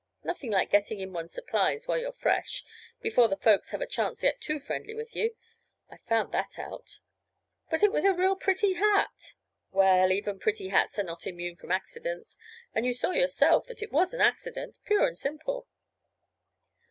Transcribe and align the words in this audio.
Nothing 0.23 0.49
like 0.49 0.71
getting 0.71 0.99
in 0.99 1.13
one's 1.13 1.31
supplies 1.35 1.87
while 1.87 1.99
you're 1.99 2.11
fresh—before 2.11 3.27
the 3.27 3.35
folks 3.37 3.69
have 3.69 3.81
a 3.81 3.85
chance 3.85 4.17
to 4.17 4.25
get 4.29 4.41
too 4.41 4.57
friendly 4.57 4.95
with 4.95 5.15
you. 5.15 5.35
I've 5.91 6.01
found 6.01 6.31
that 6.31 6.57
out." 6.57 7.01
"But 7.69 7.83
it 7.83 7.91
was 7.91 8.03
a 8.03 8.11
real 8.11 8.35
pretty 8.35 8.73
hat." 8.73 9.35
"Well, 9.71 10.11
even 10.11 10.39
pretty 10.39 10.69
hats 10.69 10.97
are 10.97 11.03
not 11.03 11.27
immune 11.27 11.55
from 11.55 11.69
accidents, 11.71 12.39
and 12.73 12.83
you 12.87 12.95
saw 12.95 13.11
yourself 13.11 13.67
that 13.67 13.83
it 13.83 13.91
was 13.91 14.11
an 14.11 14.21
accident—pure 14.21 15.05
and 15.05 15.15
simple." 15.19 15.67